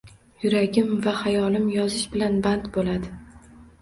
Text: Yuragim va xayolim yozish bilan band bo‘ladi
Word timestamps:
Yuragim 0.43 0.87
va 1.03 1.13
xayolim 1.19 1.67
yozish 1.75 2.07
bilan 2.17 2.41
band 2.49 2.67
bo‘ladi 2.79 3.13